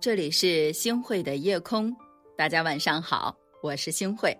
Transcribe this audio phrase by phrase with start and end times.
[0.00, 1.94] 这里是星汇的夜空，
[2.34, 4.34] 大家晚上好，我是星汇。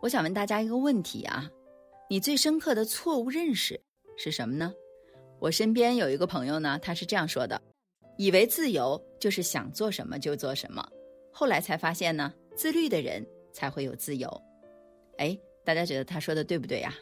[0.00, 1.50] 我想问大家一个问题啊，
[2.08, 3.80] 你最深刻的错误认识
[4.16, 4.72] 是什么呢？
[5.40, 7.60] 我身边有一个朋友呢，他是这样说的：
[8.16, 10.88] 以为自由就是想做什么就做什么，
[11.32, 14.30] 后来才发现呢，自律的人才会有自由。
[15.18, 16.94] 哎，大家觉得他说的对不对呀？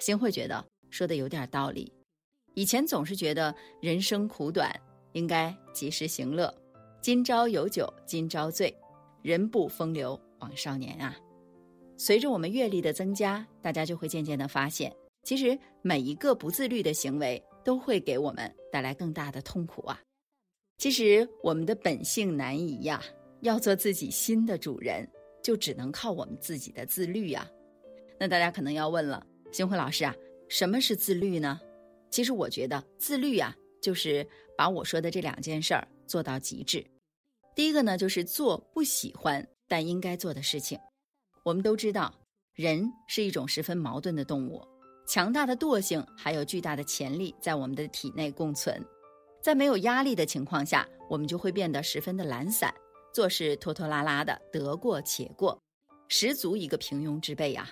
[0.00, 1.90] 星汇觉得说的有点道理。
[2.52, 4.70] 以前总是觉得人生苦短，
[5.12, 6.54] 应该及时行乐。
[7.06, 8.76] 今朝有酒今朝醉，
[9.22, 11.16] 人不风流枉少年啊。
[11.96, 14.92] 随着我们阅历的增加，大家就会渐渐的发现，
[15.22, 17.40] 其实每一个不自律的行为。
[17.62, 20.00] 都会给我们带来更大的痛苦啊！
[20.78, 23.00] 其实我们的本性难移呀，
[23.42, 25.08] 要做自己心的主人，
[25.44, 27.48] 就只能靠我们自己的自律呀。
[28.18, 30.12] 那大家可能要问了，星辉老师啊，
[30.48, 31.60] 什么是自律呢？
[32.10, 34.26] 其实我觉得自律啊，就是
[34.58, 36.84] 把我说的这两件事儿做到极致。
[37.56, 40.78] 第一个呢，就是做不喜欢但应该做的事情。
[41.42, 42.12] 我们都知道，
[42.52, 44.62] 人是一种十分矛盾的动物。
[45.08, 48.84] 强大的惰性还有巨大的潜力在我们的体内共存，
[49.42, 52.74] 在没有压力的情况下，我们就会变得十分的懒散，
[53.14, 55.58] 做事拖拖拉拉的，得过且过，
[56.08, 57.70] 十足一个平庸之辈呀。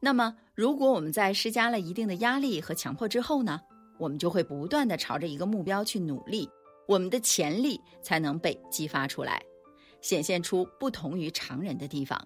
[0.00, 3.60] 那么，如果我们在施加了一定的压力和强迫之后呢，
[3.96, 6.50] 我们就会不断的朝着一个目标去努力，
[6.90, 9.40] 我们的潜力才能被激发出来，
[10.00, 12.20] 显现出不同于常人的地方。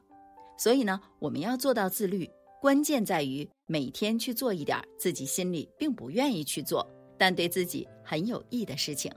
[0.57, 2.27] 所以呢，我们要做到自律。
[2.63, 6.83] 关键在于每天去做一点自己心里并不愿意去做，
[7.19, 9.13] 但对自己很有益的事情，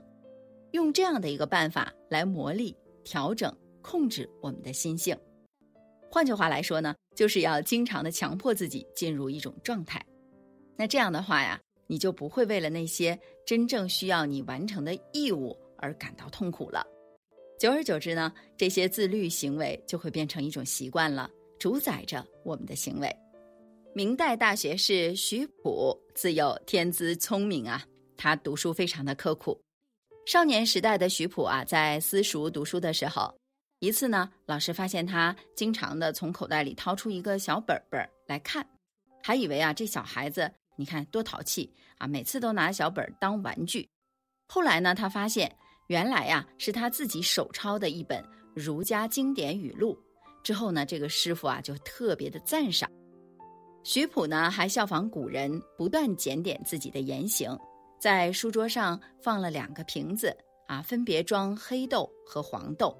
[0.72, 5.16] 用这样的一个办法来磨砺、调整、控制我们的心性。
[6.10, 10.04] 换句话来说呢，就是要经常的强迫自己进入一种状态。
[10.76, 13.18] 那这样的话呀，你就不会为了那些
[13.48, 16.86] 真正需要你完成的义务而感到痛苦了。
[17.58, 23.10] 久而久之呢，这些自律行为就会变成一种习惯了，主宰着我们的行为。
[23.94, 27.82] 明代大学士徐溥自幼天资聪明啊，
[28.18, 29.58] 他读书非常的刻苦。
[30.26, 33.34] 少年时代的徐溥啊，在私塾读书的时候，
[33.78, 38.68] 一次呢，老师发现他经常的从口袋里掏出一个小本本来看，
[39.22, 43.88] 还以为啊这小孩子你看多淘气啊，每次都拿小本当玩具。
[44.46, 45.52] 后来呢，他发现
[45.88, 48.24] 原来呀是他自己手抄的一本
[48.54, 49.98] 儒家经典语录。
[50.44, 52.88] 之后呢，这个师傅啊就特别的赞赏。
[53.82, 57.58] 徐溥呢，还效仿古人，不断检点自己的言行，
[57.98, 60.34] 在书桌上放了两个瓶子，
[60.68, 62.96] 啊，分别装黑豆和黄豆。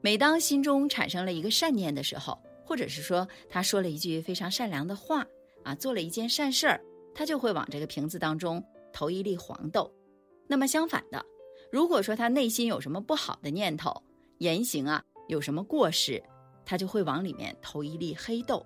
[0.00, 5.24] 每当心中产生了一个善念的时候，或者是说他说了一句非常善良的话，
[5.62, 6.80] 啊，做了一件善事儿，
[7.14, 8.62] 他就会往这个瓶子当中
[8.92, 9.92] 投一粒黄豆。
[10.48, 11.24] 那么相反的，
[11.70, 14.02] 如果说他内心有什么不好的念头，
[14.38, 16.22] 言行啊有什么过失，
[16.64, 18.64] 他就会往里面投一粒黑豆。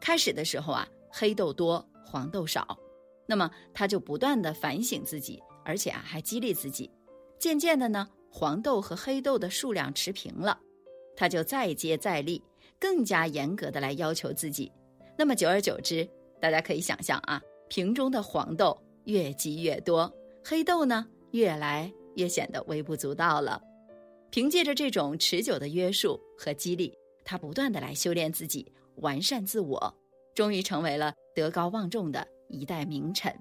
[0.00, 2.78] 开始的时候啊，黑豆多，黄豆少，
[3.26, 6.90] 那么他就不断的反省自己，而且啊还激励自己。
[7.38, 10.58] 渐渐的呢，黄豆和黑豆的数量持平了，
[11.16, 12.42] 他就再接再厉，
[12.80, 14.72] 更加严格的来要求自己。
[15.16, 16.08] 那么久而久之，
[16.40, 20.12] 大家可以想象啊，瓶中的黄豆越积越多，
[20.44, 23.60] 黑豆呢越来越显得微不足道了。
[24.30, 26.92] 凭借着这种持久的约束和激励，
[27.24, 28.70] 他不断的来修炼自己。
[28.98, 29.92] 完善自我，
[30.36, 33.34] 终于成为了德高望重的一代名臣。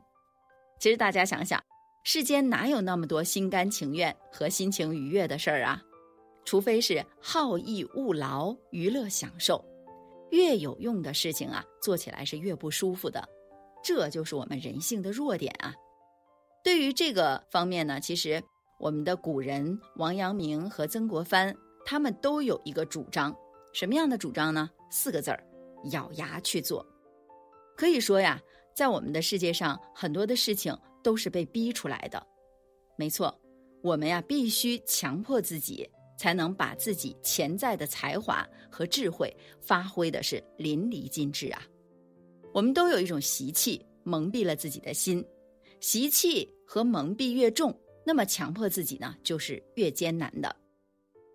[0.80, 1.64] 其实大家想想，
[2.04, 5.80] 世间哪有那么多心甘情愿和心情愉悦的事儿啊？
[6.44, 9.64] 除非是好逸恶劳、娱乐享受。
[10.32, 13.24] 越有用的事情啊，做起来是越不舒服的。
[13.84, 15.74] 这就是我们人性的弱点啊。
[16.64, 18.42] 对于这个方面呢，其实
[18.80, 21.56] 我们的古人王阳明和曾国藩
[21.86, 23.36] 他们都有一个主张。
[23.74, 24.70] 什么样的主张呢？
[24.90, 25.44] 四个字儿，
[25.92, 26.86] 咬牙去做。
[27.76, 28.40] 可以说呀，
[28.76, 32.26] 在我们的世界上，很多的事情都是被逼出来的。
[32.96, 33.36] 没错，
[33.82, 41.64] 我们呀必须强迫自己，才能把自己潜在的才华和智慧发挥的是淋漓尽致啊。
[42.54, 45.26] 我们都有一种习气蒙蔽了自己的心，
[45.80, 50.56] 习气和蒙蔽越重，那么强迫自己呢就是越艰难的。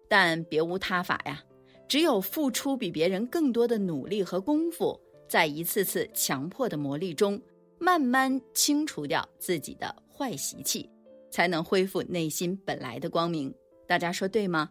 [0.08, 1.44] 但别无他法呀。
[1.88, 7.40] 只有付出比别人更多的努力和功夫，在一次次强迫的磨砺中，
[7.78, 10.86] 慢慢清除掉自己的坏习气，
[11.30, 13.52] 才能恢复内心本来的光明。
[13.86, 14.70] 大家说对吗？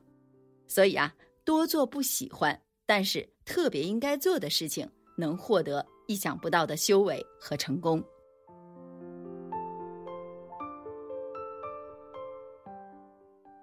[0.67, 1.11] 所以啊，
[1.43, 8.03] 多做不喜欢，但是特别应该做的事情，能获得意想不到的修为和成功。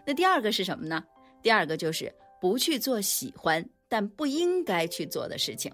[0.07, 1.03] 那第二个是什么呢？
[1.43, 5.73] 第二个就是不去做喜欢但不应该去做的事情。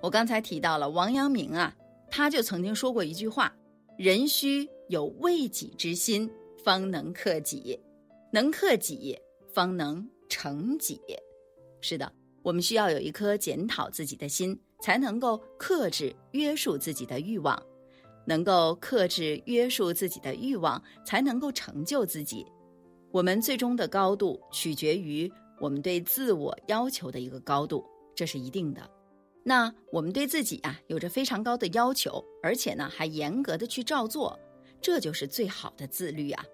[0.00, 1.74] 我刚才提到了王阳明啊，
[2.10, 3.54] 他就曾经说过一句话
[3.96, 6.30] ：“人须有为己之心，
[6.64, 7.78] 方能克己；
[8.32, 9.18] 能克己，
[9.52, 11.00] 方能成己。”
[11.82, 12.10] 是的，
[12.42, 17.60] 我们需要有一颗检讨自己的心，才能够克制约束自己的欲望，
[18.26, 22.44] 能够克制约束自己的欲望，才能够成就自己。
[23.12, 25.30] 我们最终的高度取决于
[25.60, 27.84] 我们对自我要求的一个高度，
[28.14, 28.90] 这是一定的。
[29.44, 34.38] 那我们对自己啊有着非常高的要求，而且呢还严格的去照做，
[34.80, 36.44] 这就是最好的自律啊。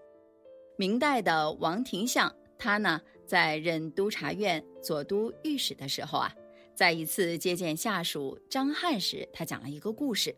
[0.76, 6.34] 明代的王廷相，他呢在任督察院左都御史的时候啊，
[6.78, 10.32] 在一次接见下属张翰时，他讲了一个故事，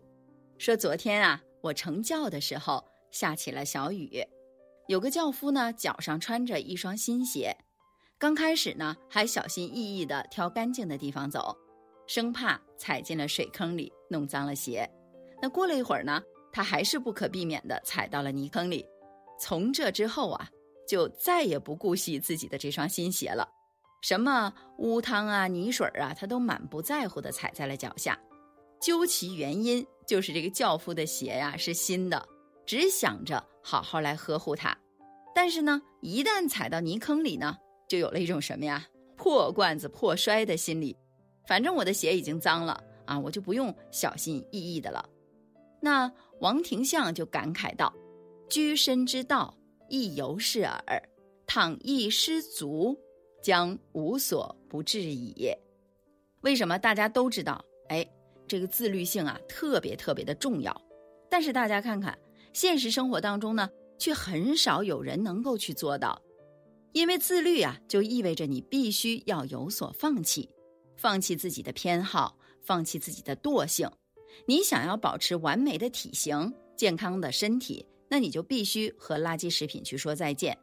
[0.56, 4.24] 说昨天啊我乘轿的时候下起了小雨，
[4.88, 7.54] 有个轿夫呢脚上穿着一双新鞋，
[8.18, 11.54] 刚开始呢还小心翼翼地挑干净的地方走。
[12.06, 14.90] 生怕踩进了水坑里弄脏了鞋，
[15.42, 18.86] 那过了一会儿呢，他还是不可避免地踩到了泥坑里。
[19.38, 20.48] 从这之后啊，
[20.88, 23.46] 就再也不顾惜自己的这双新鞋了，
[24.00, 28.18] 什么污汤啊、泥水啊，他都满不在乎地踩在了脚下。
[28.80, 32.26] 究其原因，就是这个轿夫的鞋呀是新的，
[32.64, 34.76] 只想着好好来呵护它。
[35.34, 37.56] 但是呢，一旦踩到泥坑里呢，
[37.88, 38.86] 就有了一种什么呀，
[39.16, 40.96] 破罐子破摔的心理。
[41.46, 45.06] 反正我的鞋已经脏了啊，我就不用小心翼翼的了。
[45.82, 46.10] 那
[46.40, 47.92] 王廷相就感慨道
[48.48, 49.54] ：“居身之道，
[49.88, 51.02] 亦犹是耳。
[51.46, 52.96] 倘一失足，
[53.42, 55.50] 将无所不至矣。”
[56.42, 57.62] 为什么大家都知道？
[57.88, 58.06] 哎，
[58.48, 60.74] 这个自律性啊，特别特别的重要。
[61.28, 62.18] 但是大家看看，
[62.52, 66.20] 现实生活当中呢，却很少有人能够去做到。
[66.92, 70.48] 因为自律啊，就意味着你必须要有所放弃。
[70.96, 73.88] 放弃自己的偏好，放弃自己的惰性。
[74.46, 80.56] 你想要保持完美的体型、健康的身体，那你就必须和垃圾食品去说再见。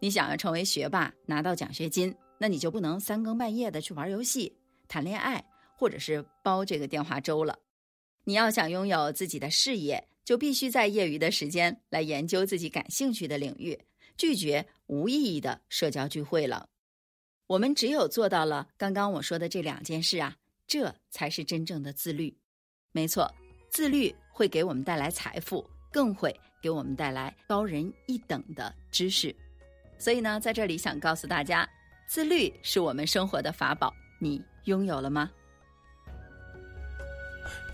[0.00, 4.56] 你想要成为学霸，拿到奖学金，那你就不能三更半夜的去玩游戏、
[4.88, 5.44] 谈恋爱，
[5.76, 7.58] 或者是煲这个电话粥了。
[8.24, 13.78] 你要想拥有自己的事业，就必须在业余的时间来研究自己感兴趣的领域，
[14.16, 16.66] 拒绝无意义的社交聚会了。
[17.46, 20.36] 我们只有做到了刚刚我说的这两件事啊，
[20.66, 22.34] 这才是真正的自律。
[22.92, 23.30] 没错，
[23.68, 29.34] 自律会给我们带来财富，更会给我们带来高人一等的知识。
[30.00, 31.68] 所以呢，在这里想告诉大家，
[32.08, 35.30] 自律是我们生活的法宝，你拥有了吗？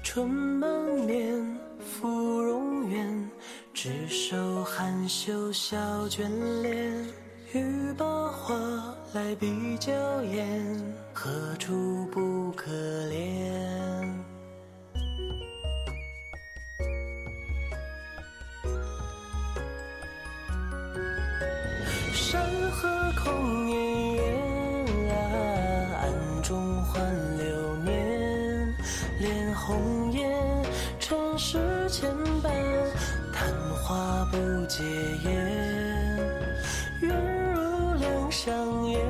[0.02, 0.68] 春满
[1.06, 3.30] 面，芙蓉园，
[3.72, 5.76] 执手含羞笑
[6.08, 6.28] 眷
[6.62, 7.06] 恋。
[7.52, 8.54] 欲把花
[9.14, 9.92] 来比娇
[10.24, 12.72] 艳，何处不可
[13.08, 14.35] 怜？
[23.26, 24.22] 河空烟
[25.10, 25.14] 啊，
[26.00, 27.02] 暗中换
[27.36, 28.74] 流年。
[29.18, 30.30] 恋红颜，
[31.00, 31.58] 尘世
[31.90, 32.08] 牵
[32.42, 32.50] 绊，
[33.32, 33.52] 昙
[33.82, 34.84] 花不解
[35.24, 35.34] 烟。
[37.02, 37.36] 愿。
[38.30, 39.00] 香烟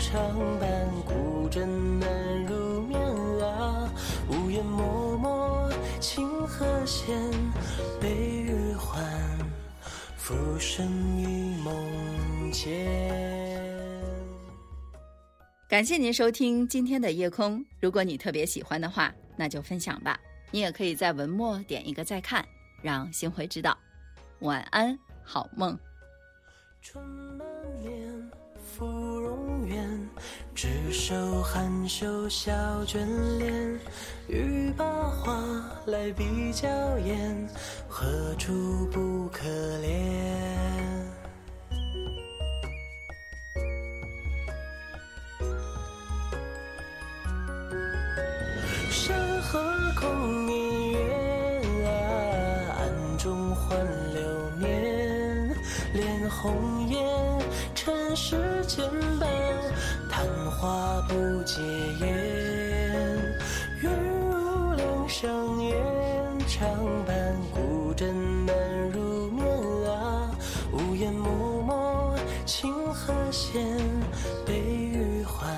[0.00, 0.20] 长
[0.60, 0.68] 伴，
[1.06, 3.00] 孤枕难入眠。
[3.42, 3.88] 啊。
[4.28, 4.82] 无言脉
[5.22, 7.16] 脉，清和弦，
[8.00, 9.02] 悲与欢，
[10.16, 10.86] 浮生
[11.16, 13.45] 一梦间。
[15.68, 17.60] 感谢您收听今天的夜空。
[17.80, 20.16] 如果你特别喜欢的话，那就分享吧。
[20.52, 22.46] 你也可以在文末点一个再看，
[22.80, 23.76] 让星辉知道。
[24.38, 25.76] 晚安，好梦。
[26.80, 27.44] 春满
[27.82, 28.30] 面。
[28.76, 30.08] 芙蓉园，
[30.54, 32.52] 执手含羞笑
[32.84, 33.04] 眷
[33.38, 33.80] 恋。
[34.28, 35.42] 欲把花
[35.86, 36.68] 来比娇
[37.00, 37.48] 艳，
[37.88, 39.48] 何处不可
[39.82, 41.15] 怜？
[49.46, 49.60] 山河
[49.94, 53.78] 空烟远啊，暗中换
[54.12, 55.54] 流年。
[55.94, 56.98] 恋红颜。
[57.72, 58.36] 尘世
[58.66, 58.84] 牵
[59.20, 59.28] 绊，
[60.10, 61.62] 昙花不解
[62.00, 62.08] 烟。
[63.82, 65.76] 月如两相烟，
[66.48, 66.68] 长
[67.06, 68.56] 伴孤枕难
[68.90, 69.46] 入眠
[69.88, 70.28] 啊。
[70.72, 71.30] 无言脉
[71.68, 73.64] 脉，清和弦，
[74.44, 75.48] 悲与欢，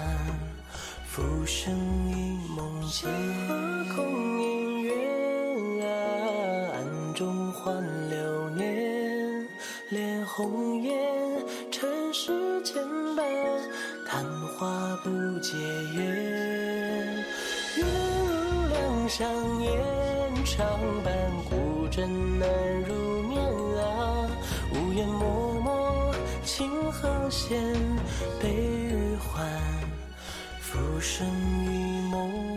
[1.07, 1.75] 浮生
[2.11, 3.48] 一梦间。
[14.59, 15.57] 花不解
[15.95, 16.03] 月。
[17.77, 19.71] 月如两相烟，
[20.45, 20.67] 长
[21.05, 21.15] 伴
[21.49, 22.09] 孤枕
[22.41, 22.49] 难
[22.83, 23.41] 入眠
[23.81, 24.29] 啊。
[24.75, 26.13] 无言默默，
[26.45, 27.57] 清和弦，
[28.43, 29.49] 悲与欢，
[30.61, 31.25] 浮生
[31.65, 32.48] 一梦。